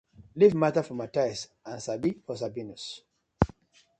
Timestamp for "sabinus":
2.35-3.01